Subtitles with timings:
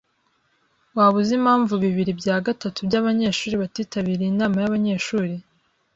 [0.95, 5.33] Waba uzi impamvu bibiri bya gatatu byabanyeshuri batitabiriye inama yabanyeshuri?